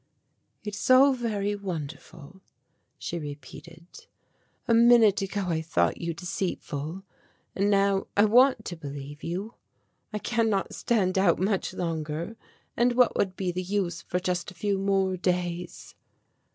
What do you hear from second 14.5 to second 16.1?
few more days?"